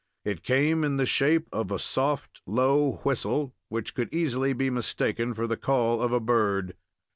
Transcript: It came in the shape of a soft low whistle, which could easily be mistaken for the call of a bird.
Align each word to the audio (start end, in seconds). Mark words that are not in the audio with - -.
It 0.25 0.41
came 0.41 0.83
in 0.83 0.97
the 0.97 1.05
shape 1.05 1.47
of 1.53 1.69
a 1.69 1.77
soft 1.77 2.41
low 2.47 2.93
whistle, 3.03 3.53
which 3.69 3.93
could 3.93 4.11
easily 4.11 4.51
be 4.51 4.71
mistaken 4.71 5.35
for 5.35 5.45
the 5.45 5.57
call 5.57 6.01
of 6.01 6.11
a 6.11 6.19
bird. 6.19 6.75